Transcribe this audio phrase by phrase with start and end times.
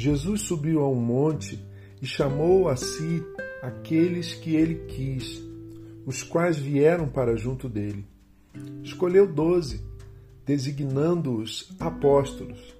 [0.00, 1.62] Jesus subiu a um monte
[2.00, 3.22] e chamou a si
[3.60, 5.42] aqueles que ele quis,
[6.06, 8.06] os quais vieram para junto dele.
[8.82, 9.84] Escolheu doze,
[10.46, 12.74] designando-os apóstolos,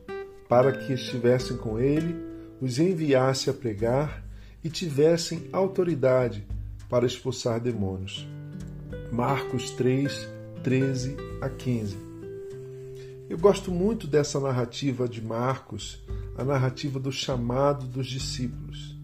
[0.48, 2.16] para que estivessem com ele,
[2.58, 4.24] os enviasse a pregar
[4.64, 6.42] e tivessem autoridade
[6.88, 8.26] para expulsar demônios.
[9.12, 10.26] Marcos 3,
[10.62, 11.98] 13 a 15.
[13.28, 16.02] Eu gosto muito dessa narrativa de Marcos,
[16.36, 18.96] a narrativa do chamado dos discípulos.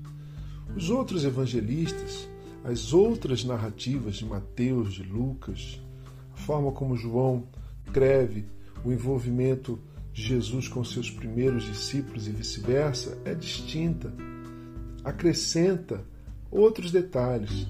[0.74, 2.28] Os outros evangelistas,
[2.64, 5.80] as outras narrativas de Mateus, de Lucas,
[6.32, 7.48] a forma como João
[7.84, 8.44] escreve
[8.84, 9.78] o envolvimento
[10.12, 14.12] de Jesus com seus primeiros discípulos e vice-versa é distinta,
[15.04, 16.04] acrescenta
[16.50, 17.66] outros detalhes.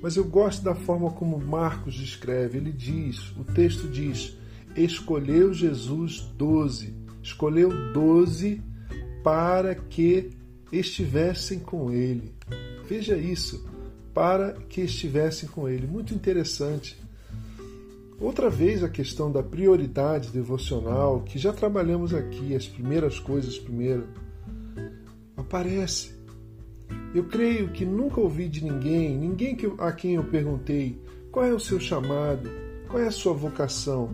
[0.00, 2.58] Mas eu gosto da forma como Marcos descreve.
[2.58, 4.36] Ele diz, o texto diz,
[4.76, 8.62] escolheu Jesus doze, escolheu doze
[9.28, 10.30] para que
[10.72, 12.32] estivessem com ele.
[12.88, 13.62] Veja isso,
[14.14, 15.86] para que estivessem com ele.
[15.86, 16.98] Muito interessante.
[18.18, 24.08] Outra vez a questão da prioridade devocional, que já trabalhamos aqui, as primeiras coisas primeiro,
[25.36, 26.14] aparece.
[27.14, 30.98] Eu creio que nunca ouvi de ninguém, ninguém a quem eu perguntei
[31.30, 32.48] qual é o seu chamado,
[32.88, 34.08] qual é a sua vocação.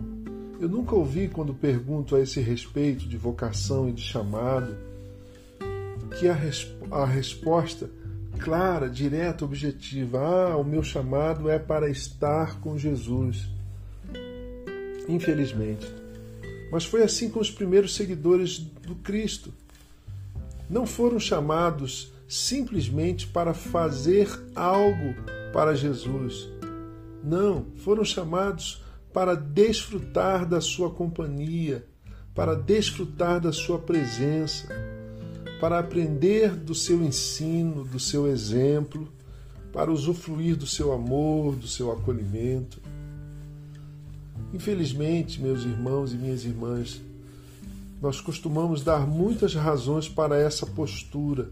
[0.59, 4.93] Eu nunca ouvi quando pergunto a esse respeito de vocação e de chamado
[6.19, 7.89] que a, resp a resposta
[8.39, 13.47] clara, direta, objetiva, ah, o meu chamado é para estar com Jesus.
[15.07, 15.87] Infelizmente.
[16.71, 19.53] Mas foi assim com os primeiros seguidores do Cristo.
[20.69, 25.13] Não foram chamados simplesmente para fazer algo
[25.53, 26.49] para Jesus.
[27.23, 31.85] Não, foram chamados para desfrutar da sua companhia,
[32.33, 34.67] para desfrutar da sua presença,
[35.59, 39.07] para aprender do seu ensino, do seu exemplo,
[39.71, 42.81] para usufruir do seu amor, do seu acolhimento.
[44.53, 47.01] Infelizmente, meus irmãos e minhas irmãs,
[48.01, 51.51] nós costumamos dar muitas razões para essa postura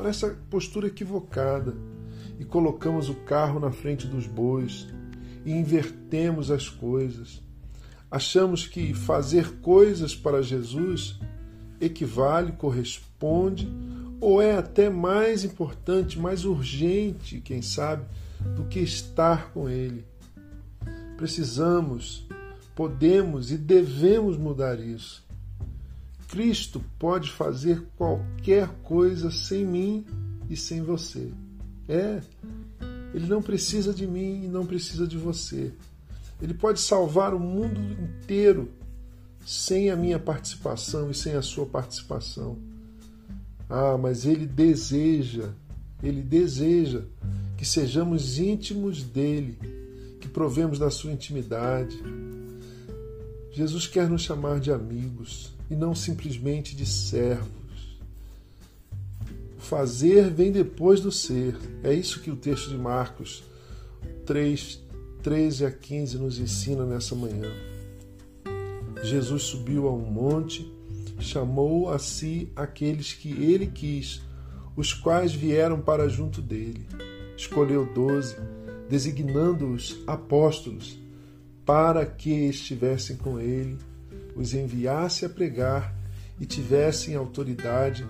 [0.00, 1.74] para essa postura equivocada
[2.38, 4.88] e colocamos o carro na frente dos bois
[5.44, 7.42] e invertemos as coisas.
[8.10, 11.20] Achamos que fazer coisas para Jesus
[11.80, 13.68] equivale, corresponde
[14.20, 18.04] ou é até mais importante, mais urgente, quem sabe,
[18.54, 20.04] do que estar com Ele.
[21.16, 22.26] Precisamos,
[22.74, 25.24] podemos e devemos mudar isso.
[26.28, 30.04] Cristo pode fazer qualquer coisa sem mim
[30.48, 31.32] e sem você.
[31.88, 32.20] É,
[33.12, 35.72] ele não precisa de mim e não precisa de você.
[36.40, 38.70] Ele pode salvar o mundo inteiro
[39.44, 42.58] sem a minha participação e sem a sua participação.
[43.68, 45.50] Ah, mas ele deseja,
[46.02, 47.02] ele deseja
[47.56, 49.58] que sejamos íntimos dele,
[50.20, 51.96] que provemos da sua intimidade.
[53.52, 57.50] Jesus quer nos chamar de amigos e não simplesmente de servos.
[59.56, 61.54] O fazer vem depois do ser.
[61.84, 63.44] É isso que o texto de Marcos
[64.26, 64.80] 3,
[65.22, 67.69] 13 a 15 nos ensina nessa manhã.
[69.02, 70.70] Jesus subiu a um monte,
[71.18, 74.22] chamou a si aqueles que ele quis,
[74.76, 76.86] os quais vieram para junto dele.
[77.36, 78.36] Escolheu doze,
[78.88, 80.98] designando-os apóstolos,
[81.64, 83.78] para que estivessem com ele
[84.34, 85.94] os enviasse a pregar
[86.38, 88.06] e tivessem autoridade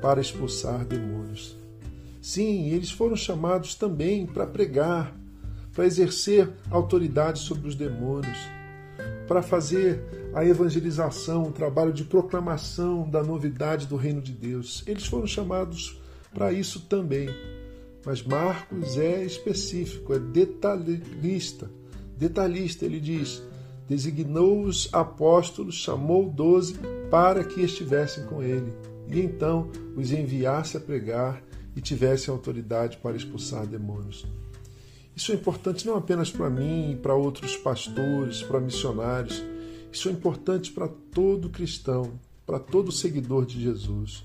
[0.00, 1.56] para expulsar demônios.
[2.20, 5.14] Sim, eles foram chamados também para pregar,
[5.74, 8.38] para exercer autoridade sobre os demônios,
[9.26, 10.02] para fazer
[10.34, 14.82] a evangelização, o trabalho de proclamação da novidade do reino de Deus.
[14.86, 16.00] Eles foram chamados
[16.32, 17.28] para isso também.
[18.04, 21.70] Mas Marcos é específico, é detalhista.
[22.18, 23.42] Detalhista, ele diz:
[23.88, 26.74] designou os apóstolos, chamou doze
[27.10, 28.72] para que estivessem com ele,
[29.08, 31.42] e então os enviasse a pregar
[31.76, 34.26] e tivessem autoridade para expulsar demônios.
[35.16, 39.44] Isso é importante não apenas para mim, para outros pastores, para missionários,
[39.92, 44.24] isso é importante para todo cristão, para todo seguidor de Jesus.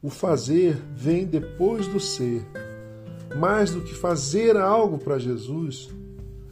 [0.00, 2.46] O fazer vem depois do ser.
[3.36, 5.88] Mais do que fazer algo para Jesus,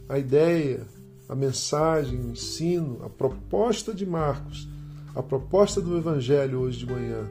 [0.09, 0.85] a ideia,
[1.29, 4.67] a mensagem, o ensino, a proposta de Marcos,
[5.15, 7.29] a proposta do Evangelho hoje de manhã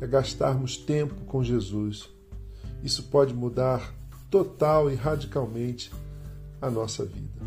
[0.00, 2.08] é gastarmos tempo com Jesus.
[2.82, 3.94] Isso pode mudar
[4.32, 5.92] total e radicalmente
[6.58, 7.42] a nossa vida.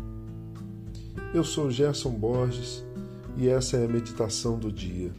[1.34, 2.84] Eu sou Gerson Borges
[3.36, 5.12] e essa é a meditação do dia.